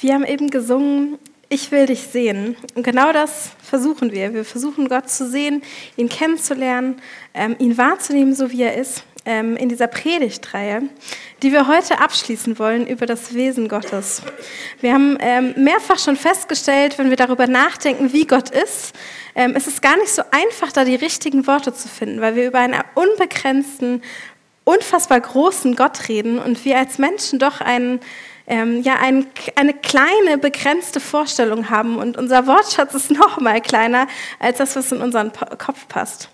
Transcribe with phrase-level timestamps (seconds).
[0.00, 1.18] Wir haben eben gesungen,
[1.48, 2.56] ich will dich sehen.
[2.74, 4.32] Und genau das versuchen wir.
[4.32, 5.62] Wir versuchen Gott zu sehen,
[5.96, 7.00] ihn kennenzulernen,
[7.34, 10.82] ähm, ihn wahrzunehmen, so wie er ist, ähm, in dieser Predigtreihe,
[11.42, 14.22] die wir heute abschließen wollen über das Wesen Gottes.
[14.80, 18.94] Wir haben ähm, mehrfach schon festgestellt, wenn wir darüber nachdenken, wie Gott ist,
[19.34, 22.58] es ist gar nicht so einfach, da die richtigen Worte zu finden, weil wir über
[22.58, 24.02] einen unbegrenzten,
[24.64, 28.00] unfassbar großen Gott reden und wir als Menschen doch einen
[28.48, 31.98] ähm, ja, ein, eine kleine, begrenzte Vorstellung haben.
[31.98, 34.08] Und unser Wortschatz ist noch mal kleiner
[34.40, 36.30] als das, was in unseren Kopf passt.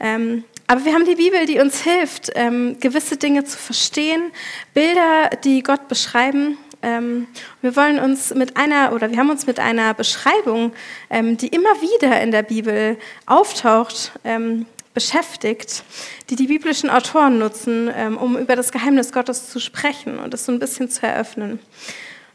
[0.00, 4.32] Ähm, aber wir haben die Bibel, die uns hilft, ähm, gewisse Dinge zu verstehen,
[4.74, 6.58] Bilder, die Gott beschreiben.
[6.82, 7.28] Ähm,
[7.60, 10.72] wir wollen uns mit einer, oder wir haben uns mit einer Beschreibung,
[11.10, 15.84] ähm, die immer wieder in der Bibel auftaucht, ähm, beschäftigt,
[16.30, 20.44] die die biblischen Autoren nutzen, ähm, um über das Geheimnis Gottes zu sprechen und es
[20.44, 21.58] so ein bisschen zu eröffnen.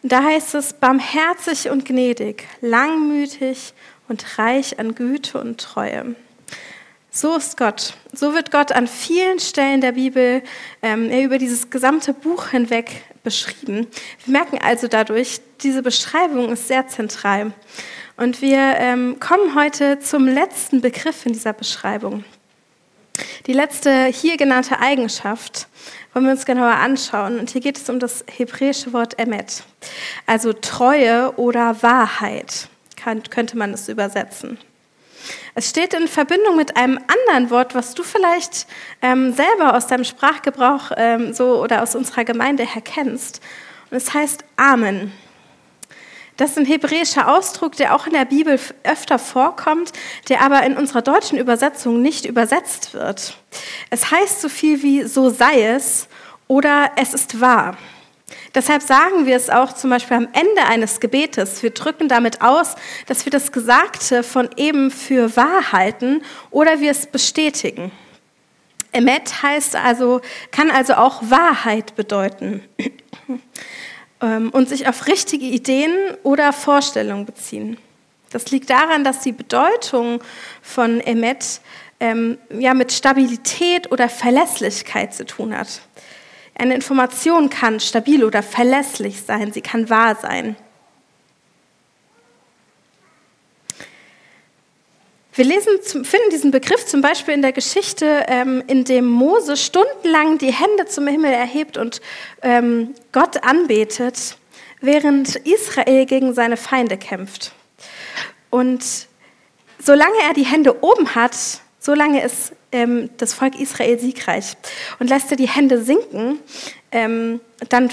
[0.04, 3.74] Und da heißt es, barmherzig und gnädig, langmütig
[4.08, 6.16] und reich an Güte und Treue.
[7.10, 7.96] So ist Gott.
[8.14, 10.44] So wird Gott an vielen Stellen der Bibel
[10.84, 13.88] ähm, über dieses gesamte Buch hinweg beschrieben.
[14.24, 17.54] Wir merken also dadurch, diese Beschreibung ist sehr zentral.
[18.18, 22.24] Und wir ähm, kommen heute zum letzten Begriff in dieser Beschreibung.
[23.48, 25.68] Die letzte hier genannte Eigenschaft
[26.14, 27.40] wollen wir uns genauer anschauen.
[27.40, 29.64] Und hier geht es um das hebräische Wort Emet,
[30.26, 34.58] also Treue oder Wahrheit, kann, könnte man es übersetzen.
[35.56, 38.68] Es steht in Verbindung mit einem anderen Wort, was du vielleicht
[39.02, 43.42] ähm, selber aus deinem Sprachgebrauch ähm, so oder aus unserer Gemeinde her kennst.
[43.90, 45.14] Und es heißt Amen.
[46.38, 49.92] Das ist ein hebräischer Ausdruck, der auch in der Bibel öfter vorkommt,
[50.30, 53.36] der aber in unserer deutschen Übersetzung nicht übersetzt wird.
[53.90, 56.08] Es heißt so viel wie so sei es
[56.48, 57.76] oder es ist wahr.
[58.54, 61.64] Deshalb sagen wir es auch zum Beispiel am Ende eines Gebetes.
[61.64, 62.76] Wir drücken damit aus,
[63.08, 66.22] dass wir das Gesagte von eben für wahr halten
[66.52, 67.92] oder wir es bestätigen.
[68.92, 70.22] Emet heißt also,
[70.52, 72.64] kann also auch Wahrheit bedeuten.
[74.22, 75.92] Ähm, und sich auf richtige Ideen
[76.24, 77.78] oder Vorstellungen beziehen.
[78.32, 80.22] Das liegt daran, dass die Bedeutung
[80.62, 81.62] von Emmet
[82.00, 85.82] ähm, ja, mit Stabilität oder Verlässlichkeit zu tun hat.
[86.56, 90.56] Eine Information kann stabil oder verlässlich sein, sie kann wahr sein.
[95.38, 100.40] Wir lesen, finden diesen Begriff zum Beispiel in der Geschichte, ähm, in dem Mose stundenlang
[100.40, 102.02] die Hände zum Himmel erhebt und
[102.42, 104.36] ähm, Gott anbetet,
[104.82, 107.52] während Israel gegen seine Feinde kämpft.
[108.50, 108.84] Und
[109.78, 111.38] solange er die Hände oben hat,
[111.80, 114.58] solange ist ähm, das Volk Israel siegreich.
[114.98, 116.40] Und lässt er die Hände sinken,
[116.92, 117.92] ähm, dann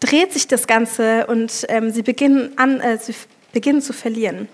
[0.00, 3.14] dreht sich das Ganze und ähm, sie beginnen an, äh, sie
[3.52, 4.48] beginnen zu verlieren.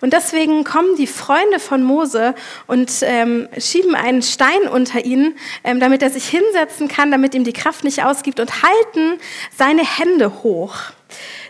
[0.00, 2.34] Und deswegen kommen die Freunde von Mose
[2.66, 7.44] und ähm, schieben einen Stein unter ihn, ähm, damit er sich hinsetzen kann, damit ihm
[7.44, 9.18] die Kraft nicht ausgibt und halten
[9.56, 10.76] seine Hände hoch,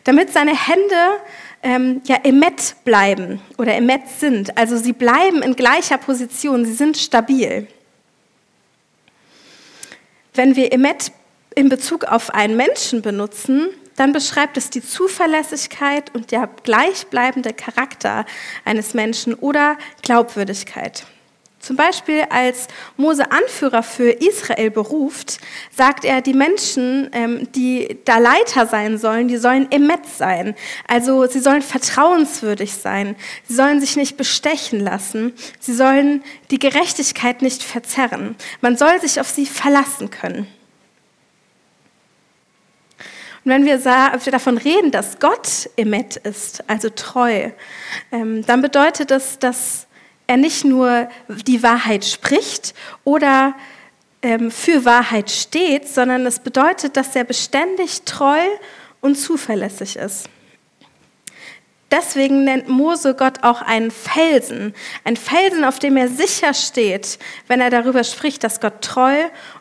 [0.04, 0.96] damit seine Hände
[1.62, 4.56] ähm, ja emet bleiben oder emet sind.
[4.58, 7.66] Also sie bleiben in gleicher Position, sie sind stabil.
[10.34, 11.12] Wenn wir emet
[11.54, 18.24] in Bezug auf einen Menschen benutzen, dann beschreibt es die Zuverlässigkeit und der gleichbleibende Charakter
[18.64, 21.06] eines Menschen oder Glaubwürdigkeit.
[21.64, 22.68] Zum Beispiel als
[22.98, 25.38] Mose Anführer für Israel beruft,
[25.74, 30.54] sagt er, die Menschen, ähm, die da Leiter sein sollen, die sollen emet sein.
[30.86, 33.16] Also sie sollen vertrauenswürdig sein.
[33.48, 35.32] Sie sollen sich nicht bestechen lassen.
[35.58, 38.36] Sie sollen die Gerechtigkeit nicht verzerren.
[38.60, 40.46] Man soll sich auf sie verlassen können.
[43.44, 47.50] Und wenn wir, davon reden, dass Gott Emet ist, also treu,
[48.10, 49.86] ähm, dann bedeutet das, dass
[50.26, 53.54] er nicht nur die Wahrheit spricht oder
[54.22, 58.40] ähm, für Wahrheit steht, sondern es bedeutet, dass er beständig treu
[59.02, 60.30] und zuverlässig ist.
[61.90, 64.74] Deswegen nennt Mose Gott auch einen Felsen,
[65.04, 69.14] ein Felsen, auf dem er sicher steht, wenn er darüber spricht, dass Gott treu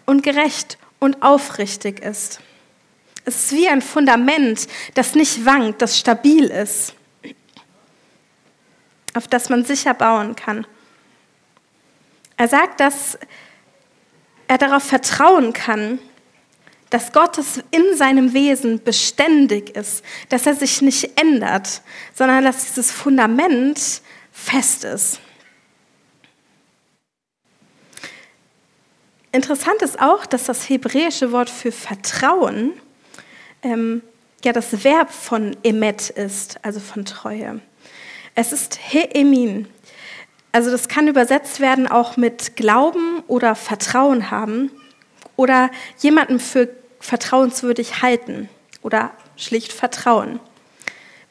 [0.06, 2.40] und gerecht und aufrichtig ist.
[3.26, 6.94] Es ist wie ein Fundament, das nicht wankt, das stabil ist,
[9.14, 10.68] auf das man sicher bauen kann.
[12.36, 13.18] Er sagt, dass
[14.48, 16.00] er darauf vertrauen kann,
[16.90, 21.82] dass Gottes in seinem Wesen beständig ist, dass er sich nicht ändert,
[22.14, 25.20] sondern dass dieses Fundament fest ist.
[29.32, 32.74] Interessant ist auch, dass das hebräische Wort für Vertrauen
[33.64, 34.02] ähm,
[34.44, 37.62] ja das Verb von Emet ist, also von Treue.
[38.36, 39.68] Es ist Heemin.
[40.52, 44.72] Also das kann übersetzt werden auch mit Glauben oder Vertrauen haben
[45.36, 46.70] oder jemandem für
[47.00, 48.50] vertrauenswürdig halten
[48.82, 50.40] oder schlicht vertrauen.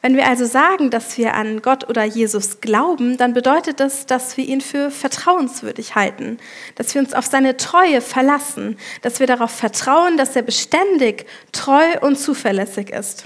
[0.05, 4.35] Wenn wir also sagen, dass wir an Gott oder Jesus glauben, dann bedeutet das, dass
[4.35, 6.39] wir ihn für vertrauenswürdig halten,
[6.75, 11.85] dass wir uns auf seine Treue verlassen, dass wir darauf vertrauen, dass er beständig treu
[12.01, 13.23] und zuverlässig ist.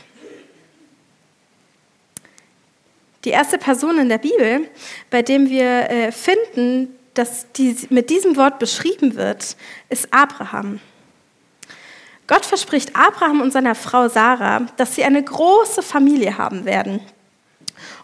[3.25, 4.69] Die erste Person in der Bibel,
[5.09, 9.57] bei dem wir äh, finden, dass die mit diesem Wort beschrieben wird,
[9.89, 10.79] ist Abraham.
[12.27, 16.99] Gott verspricht Abraham und seiner Frau Sarah, dass sie eine große Familie haben werden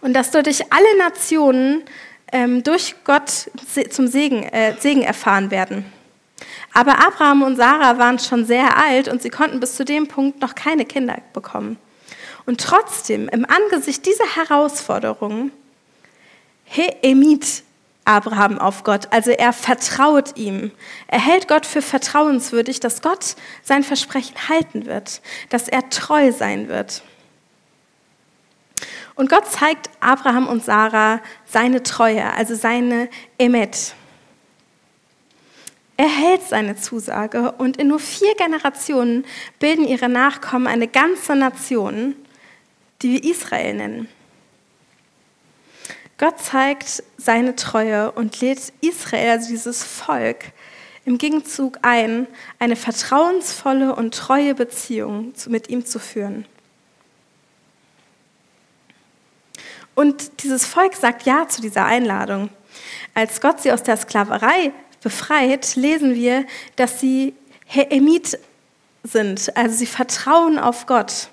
[0.01, 1.83] und dass durch alle Nationen
[2.31, 3.49] ähm, durch Gott
[3.89, 5.85] zum Segen, äh, Segen erfahren werden.
[6.73, 10.41] Aber Abraham und Sarah waren schon sehr alt und sie konnten bis zu dem Punkt
[10.41, 11.77] noch keine Kinder bekommen.
[12.45, 15.51] Und trotzdem, im Angesicht dieser Herausforderungen,
[16.65, 17.63] he emit
[18.05, 19.07] Abraham auf Gott.
[19.11, 20.71] Also er vertraut ihm.
[21.07, 26.67] Er hält Gott für vertrauenswürdig, dass Gott sein Versprechen halten wird, dass er treu sein
[26.67, 27.03] wird.
[29.15, 33.95] Und Gott zeigt Abraham und Sarah seine Treue, also seine Emet.
[35.95, 39.25] Er hält seine Zusage und in nur vier Generationen
[39.59, 42.15] bilden ihre Nachkommen eine ganze Nation,
[43.01, 44.09] die wir Israel nennen.
[46.23, 50.53] Gott zeigt seine Treue und lädt Israel, also dieses Volk,
[51.03, 52.27] im Gegenzug ein,
[52.59, 56.45] eine vertrauensvolle und treue Beziehung mit ihm zu führen.
[59.95, 62.47] Und dieses Volk sagt Ja zu dieser Einladung.
[63.13, 64.71] Als Gott sie aus der Sklaverei
[65.01, 66.45] befreit, lesen wir,
[66.77, 67.33] dass sie
[67.67, 68.39] Heemit
[69.03, 71.27] sind, also sie vertrauen auf Gott.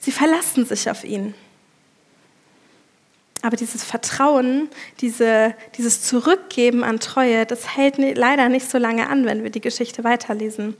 [0.00, 1.34] Sie verlassen sich auf ihn.
[3.42, 4.68] Aber dieses Vertrauen,
[5.00, 9.60] diese, dieses Zurückgeben an Treue, das hält leider nicht so lange an, wenn wir die
[9.60, 10.76] Geschichte weiterlesen.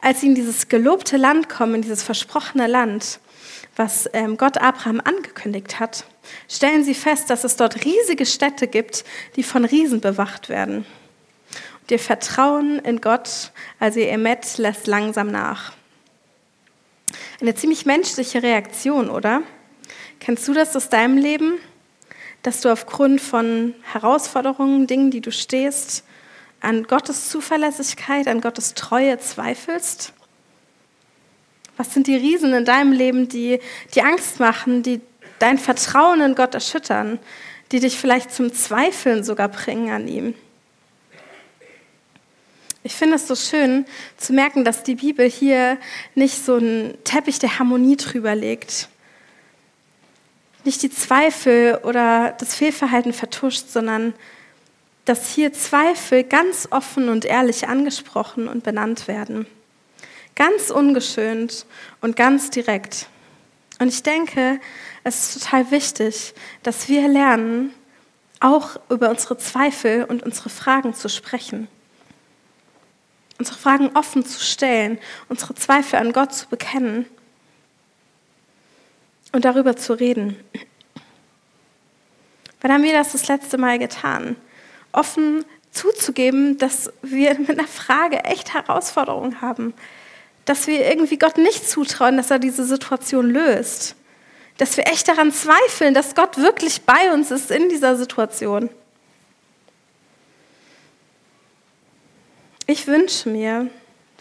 [0.00, 3.20] Als sie in dieses gelobte Land kommen, in dieses versprochene Land,
[3.76, 6.04] was ähm, Gott Abraham angekündigt hat,
[6.48, 9.04] stellen sie fest, dass es dort riesige Städte gibt,
[9.36, 10.84] die von Riesen bewacht werden.
[11.80, 15.72] Und ihr Vertrauen in Gott, also ihr Emet, lässt langsam nach.
[17.40, 19.42] Eine ziemlich menschliche Reaktion, oder?
[20.20, 21.54] Kennst du das aus deinem Leben?
[22.42, 26.04] Dass du aufgrund von Herausforderungen, Dingen, die du stehst,
[26.60, 30.12] an Gottes Zuverlässigkeit, an Gottes Treue zweifelst?
[31.76, 33.60] Was sind die Riesen in deinem Leben, die
[33.94, 35.00] die Angst machen, die
[35.38, 37.18] dein Vertrauen in Gott erschüttern,
[37.72, 40.34] die dich vielleicht zum Zweifeln sogar bringen an ihm?
[42.84, 43.86] Ich finde es so schön
[44.16, 45.78] zu merken, dass die Bibel hier
[46.16, 48.88] nicht so einen Teppich der Harmonie drüber legt,
[50.64, 54.14] nicht die Zweifel oder das Fehlverhalten vertuscht, sondern
[55.04, 59.46] dass hier Zweifel ganz offen und ehrlich angesprochen und benannt werden.
[60.36, 61.66] Ganz ungeschönt
[62.00, 63.08] und ganz direkt.
[63.80, 64.60] Und ich denke,
[65.02, 67.74] es ist total wichtig, dass wir lernen,
[68.38, 71.68] auch über unsere Zweifel und unsere Fragen zu sprechen.
[73.38, 74.98] Unsere Fragen offen zu stellen,
[75.28, 77.06] unsere Zweifel an Gott zu bekennen
[79.32, 80.36] und darüber zu reden.
[82.60, 84.36] Wann haben wir das das letzte Mal getan?
[84.92, 89.74] Offen zuzugeben, dass wir mit einer Frage echt Herausforderungen haben.
[90.44, 93.96] Dass wir irgendwie Gott nicht zutrauen, dass er diese Situation löst.
[94.58, 98.68] Dass wir echt daran zweifeln, dass Gott wirklich bei uns ist in dieser Situation.
[102.66, 103.70] Ich wünsche mir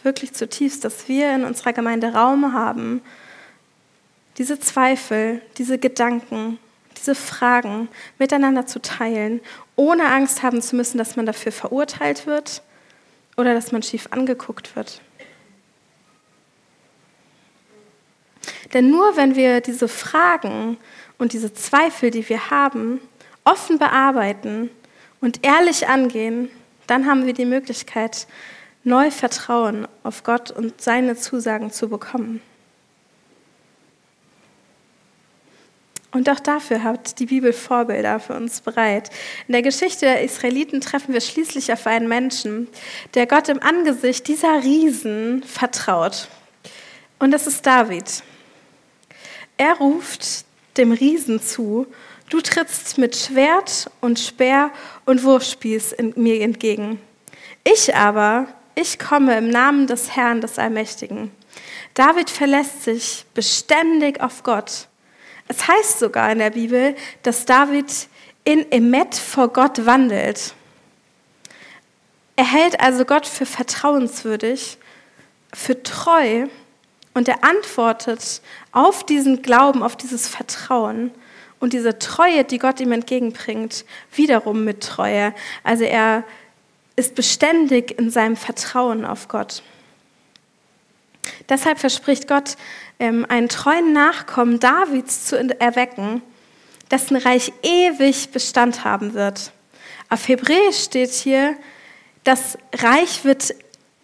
[0.04, 3.02] wirklich zutiefst, dass wir in unserer Gemeinde Raum haben,
[4.42, 6.58] diese Zweifel, diese Gedanken,
[6.98, 9.40] diese Fragen miteinander zu teilen,
[9.76, 12.64] ohne Angst haben zu müssen, dass man dafür verurteilt wird
[13.38, 15.00] oder dass man schief angeguckt wird.
[18.74, 20.78] Denn nur wenn wir diese Fragen
[21.20, 23.00] und diese Zweifel, die wir haben,
[23.44, 24.72] offen bearbeiten
[25.20, 26.50] und ehrlich angehen,
[26.88, 28.26] dann haben wir die Möglichkeit,
[28.84, 32.42] neu Vertrauen auf Gott und seine Zusagen zu bekommen.
[36.12, 39.10] Und auch dafür hat die Bibel Vorbilder für uns bereit.
[39.48, 42.68] In der Geschichte der Israeliten treffen wir schließlich auf einen Menschen,
[43.14, 46.28] der Gott im Angesicht dieser Riesen vertraut.
[47.20, 48.24] Und das ist David.
[49.58, 50.46] Er ruft
[50.78, 51.88] dem Riesen zu,
[52.30, 54.72] du trittst mit Schwert und Speer
[55.06, 57.02] und Wurfspieß mir entgegen.
[57.64, 61.32] Ich aber, ich komme im Namen des Herrn des Allmächtigen
[61.94, 64.88] David verlässt sich beständig auf Gott.
[65.52, 68.08] Es heißt sogar in der Bibel, dass David
[68.46, 70.54] in Emet vor Gott wandelt.
[72.38, 74.78] Er hält also Gott für vertrauenswürdig,
[75.54, 76.48] für treu
[77.14, 78.42] und er antwortet
[78.72, 81.12] auf diesen Glauben, auf dieses Vertrauen
[81.60, 85.34] und diese Treue, die Gott ihm entgegenbringt, wiederum mit Treue.
[85.66, 86.24] Also er
[86.96, 89.64] ist beständig in seinem Vertrauen auf Gott.
[91.50, 92.56] Deshalb verspricht Gott,
[93.00, 96.22] ähm, einen treuen Nachkommen Davids zu erwecken,
[96.90, 99.52] dessen Reich ewig Bestand haben wird.
[100.10, 101.56] Auf Hebräisch steht hier,
[102.24, 103.56] das Reich wird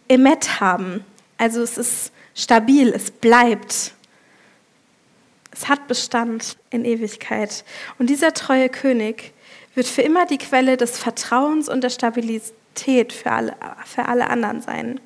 [0.09, 1.03] Emet haben.
[1.37, 3.93] Also es ist stabil, es bleibt.
[5.51, 7.63] Es hat Bestand in Ewigkeit.
[7.97, 9.33] Und dieser treue König
[9.75, 13.55] wird für immer die Quelle des Vertrauens und der Stabilität für alle,
[13.85, 14.99] für alle anderen sein.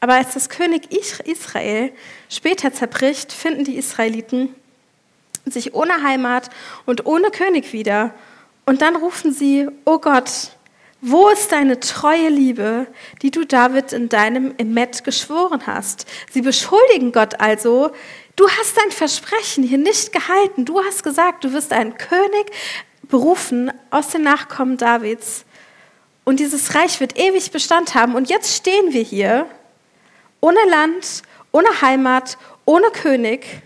[0.00, 0.90] Aber als das König
[1.26, 1.92] Israel
[2.28, 4.54] später zerbricht, finden die Israeliten
[5.44, 6.50] sich ohne Heimat
[6.86, 8.14] und ohne König wieder.
[8.66, 10.52] Und dann rufen sie, oh Gott,
[11.02, 12.86] wo ist deine treue Liebe,
[13.22, 16.06] die du David in deinem Emmet geschworen hast?
[16.30, 17.90] Sie beschuldigen Gott also,
[18.36, 20.66] du hast dein Versprechen hier nicht gehalten.
[20.66, 22.50] Du hast gesagt, du wirst einen König
[23.02, 25.44] berufen aus den Nachkommen Davids.
[26.24, 28.14] Und dieses Reich wird ewig Bestand haben.
[28.14, 29.46] Und jetzt stehen wir hier,
[30.40, 33.62] ohne Land, ohne Heimat, ohne König,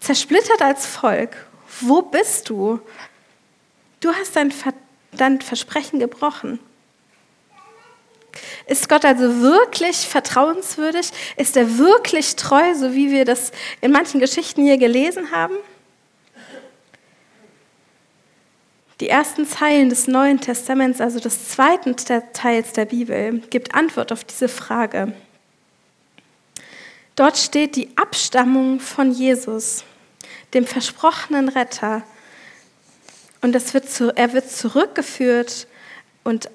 [0.00, 1.36] zersplittert als Volk.
[1.80, 2.80] Wo bist du?
[4.00, 6.58] Du hast dein Vertrauen dann Versprechen gebrochen?
[8.66, 11.10] Ist Gott also wirklich vertrauenswürdig?
[11.36, 15.54] Ist er wirklich treu, so wie wir das in manchen Geschichten hier gelesen haben?
[19.00, 24.24] Die ersten Zeilen des Neuen Testaments, also des zweiten Teils der Bibel, gibt Antwort auf
[24.24, 25.12] diese Frage.
[27.14, 29.84] Dort steht die Abstammung von Jesus,
[30.54, 32.02] dem versprochenen Retter,
[33.42, 35.66] und wird zu, er wird zurückgeführt
[36.24, 36.48] und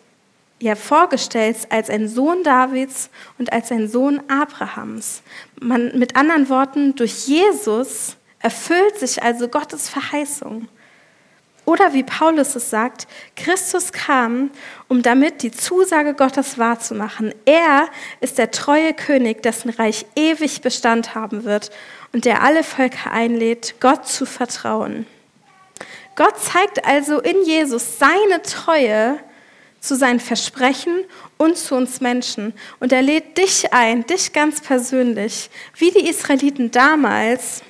[0.60, 5.22] ja, vorgestellt als ein Sohn Davids und als ein Sohn Abrahams.
[5.60, 10.68] Man, mit anderen Worten, durch Jesus erfüllt sich also Gottes Verheißung.
[11.72, 14.52] Oder wie Paulus es sagt, Christus kam,
[14.90, 17.34] um damit die Zusage Gottes wahrzumachen.
[17.46, 17.88] Er
[18.20, 21.72] ist der treue König, dessen Reich ewig Bestand haben wird
[22.12, 25.08] und der alle Völker einlädt, Gott zu vertrauen.
[26.18, 29.18] Gott zeigt also in Jesus seine Treue
[29.80, 31.06] zu seinen Versprechen
[31.38, 32.52] und zu uns Menschen.
[32.82, 37.64] Und er lädt dich ein, dich ganz persönlich, wie die Israeliten damals,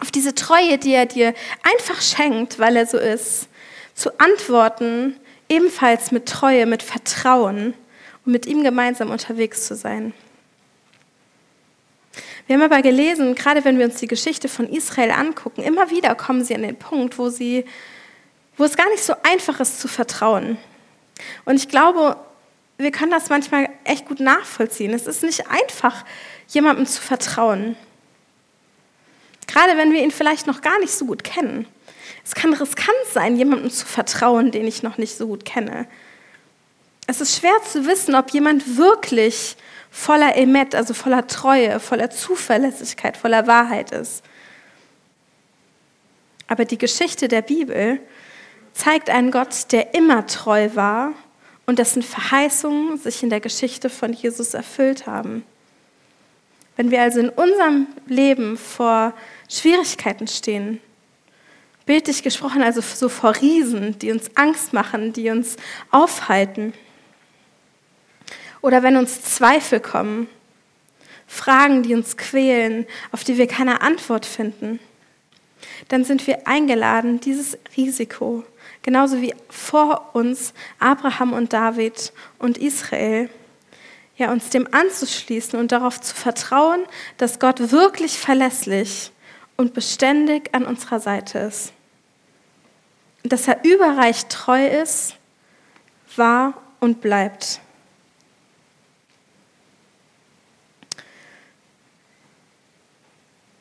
[0.00, 3.48] auf diese Treue, die er dir einfach schenkt, weil er so ist,
[3.94, 5.16] zu antworten,
[5.48, 7.74] ebenfalls mit Treue, mit Vertrauen
[8.24, 10.14] und mit ihm gemeinsam unterwegs zu sein.
[12.46, 16.14] Wir haben aber gelesen, gerade wenn wir uns die Geschichte von Israel angucken, immer wieder
[16.14, 17.64] kommen sie an den Punkt, wo, sie,
[18.56, 20.58] wo es gar nicht so einfach ist zu vertrauen.
[21.44, 22.16] Und ich glaube,
[22.78, 24.92] wir können das manchmal echt gut nachvollziehen.
[24.94, 26.04] Es ist nicht einfach,
[26.48, 27.76] jemandem zu vertrauen.
[29.50, 31.66] Gerade wenn wir ihn vielleicht noch gar nicht so gut kennen.
[32.24, 35.88] Es kann riskant sein, jemandem zu vertrauen, den ich noch nicht so gut kenne.
[37.08, 39.56] Es ist schwer zu wissen, ob jemand wirklich
[39.90, 44.22] voller Emet, also voller Treue, voller Zuverlässigkeit, voller Wahrheit ist.
[46.46, 48.00] Aber die Geschichte der Bibel
[48.72, 51.12] zeigt einen Gott, der immer treu war
[51.66, 55.44] und dessen Verheißungen sich in der Geschichte von Jesus erfüllt haben.
[56.80, 59.12] Wenn wir also in unserem Leben vor
[59.50, 60.80] Schwierigkeiten stehen,
[61.84, 65.56] bildlich gesprochen also so vor Riesen, die uns Angst machen, die uns
[65.90, 66.72] aufhalten,
[68.62, 70.26] oder wenn uns Zweifel kommen,
[71.26, 74.80] Fragen, die uns quälen, auf die wir keine Antwort finden,
[75.88, 78.42] dann sind wir eingeladen, dieses Risiko,
[78.80, 83.28] genauso wie vor uns Abraham und David und Israel,
[84.20, 86.84] ja, uns dem anzuschließen und darauf zu vertrauen,
[87.16, 89.12] dass Gott wirklich verlässlich
[89.56, 91.72] und beständig an unserer Seite ist.
[93.22, 95.16] dass er überreich treu ist,
[96.16, 97.60] war und bleibt.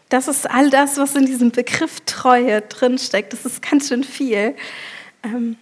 [0.08, 3.34] Das ist all das, was in diesem Begriff Treue drinsteckt.
[3.34, 4.56] Das ist ganz schön viel.
[5.24, 5.58] Ähm,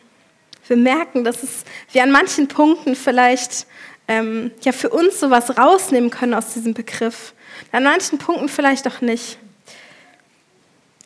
[0.68, 3.66] wir merken, dass es, wir an manchen Punkten vielleicht
[4.08, 7.34] ähm, ja für uns sowas rausnehmen können aus diesem Begriff.
[7.72, 9.38] An manchen Punkten vielleicht auch nicht.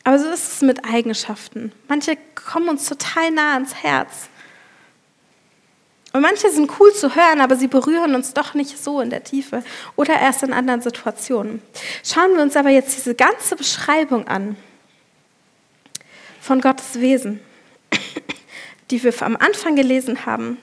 [0.04, 1.72] Aber so ist es mit Eigenschaften.
[1.88, 4.28] Manche kommen uns total nah ans Herz.
[6.12, 9.24] Und manche sind cool zu hören, aber sie berühren uns doch nicht so in der
[9.24, 9.62] Tiefe
[9.96, 11.62] oder erst in anderen Situationen.
[12.04, 14.56] Schauen wir uns aber jetzt diese ganze Beschreibung an
[16.40, 17.40] von Gottes Wesen,
[18.90, 20.58] die wir am Anfang gelesen haben.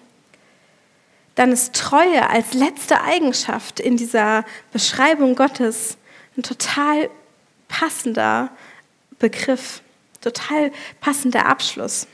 [1.40, 4.44] Dann ist Treue als letzte Eigenschaft in dieser
[4.74, 5.96] Beschreibung Gottes
[6.36, 7.10] ein total
[7.70, 8.50] passender
[9.20, 9.82] Begriff,
[10.20, 10.70] total
[11.00, 12.08] passender Abschluss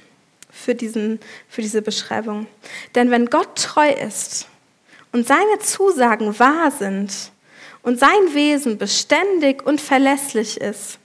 [0.51, 2.45] für, diesen, für diese Beschreibung.
[2.93, 4.47] Denn wenn Gott treu ist
[5.11, 7.31] und seine Zusagen wahr sind
[7.81, 10.99] und sein Wesen beständig und verlässlich ist,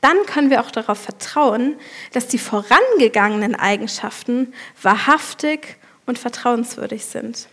[0.00, 1.74] dann können wir auch darauf vertrauen,
[2.12, 7.48] dass die vorangegangenen Eigenschaften wahrhaftig und vertrauenswürdig sind.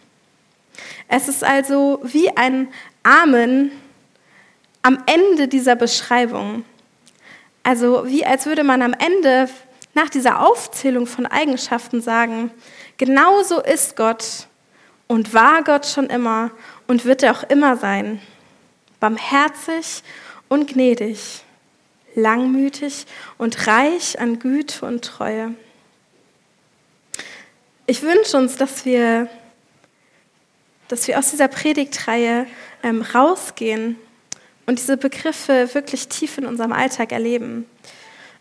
[1.07, 2.69] Es ist also wie ein
[3.03, 3.71] Amen
[4.81, 6.63] am Ende dieser Beschreibung.
[7.63, 9.49] Also wie als würde man am Ende
[9.93, 12.51] nach dieser Aufzählung von Eigenschaften sagen,
[12.97, 14.47] genauso ist Gott
[15.07, 16.51] und war Gott schon immer
[16.87, 18.21] und wird er auch immer sein.
[18.99, 20.03] Barmherzig
[20.47, 21.43] und gnädig,
[22.15, 23.05] langmütig
[23.37, 25.53] und reich an Güte und Treue.
[27.89, 29.27] Ich wünsche uns, dass wir,
[30.89, 32.45] dass wir aus dieser Predigtreihe
[32.83, 33.95] ähm, rausgehen
[34.67, 37.65] und diese Begriffe wirklich tief in unserem Alltag erleben.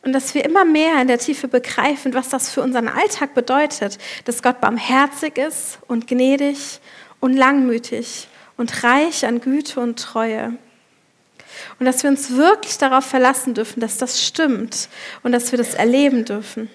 [0.03, 3.97] Und dass wir immer mehr in der Tiefe begreifen, was das für unseren Alltag bedeutet,
[4.27, 6.81] dass Gott barmherzig ist und gnädig
[7.19, 8.29] und langmütig
[8.59, 10.59] und reich an Güte und Treue.
[11.79, 14.91] Und dass wir uns wirklich darauf verlassen dürfen, dass das stimmt
[15.23, 16.69] und dass wir das erleben dürfen.